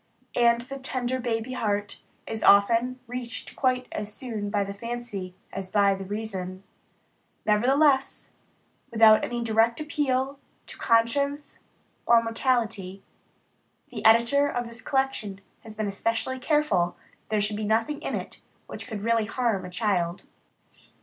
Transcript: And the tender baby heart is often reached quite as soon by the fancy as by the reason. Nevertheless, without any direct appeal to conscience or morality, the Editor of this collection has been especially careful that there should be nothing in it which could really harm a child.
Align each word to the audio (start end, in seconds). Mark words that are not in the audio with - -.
And 0.35 0.61
the 0.61 0.79
tender 0.79 1.19
baby 1.19 1.53
heart 1.53 2.01
is 2.25 2.41
often 2.41 2.99
reached 3.05 3.55
quite 3.55 3.85
as 3.91 4.11
soon 4.11 4.49
by 4.49 4.63
the 4.63 4.73
fancy 4.73 5.35
as 5.53 5.69
by 5.69 5.93
the 5.93 6.03
reason. 6.05 6.63
Nevertheless, 7.45 8.31
without 8.89 9.23
any 9.23 9.43
direct 9.43 9.79
appeal 9.79 10.39
to 10.65 10.77
conscience 10.79 11.59
or 12.07 12.23
morality, 12.23 13.03
the 13.89 14.03
Editor 14.03 14.49
of 14.49 14.65
this 14.65 14.81
collection 14.81 15.39
has 15.59 15.75
been 15.75 15.85
especially 15.87 16.39
careful 16.39 16.95
that 17.11 17.29
there 17.29 17.41
should 17.41 17.55
be 17.57 17.63
nothing 17.63 18.01
in 18.01 18.15
it 18.15 18.41
which 18.65 18.87
could 18.87 19.03
really 19.03 19.25
harm 19.25 19.63
a 19.65 19.69
child. 19.69 20.23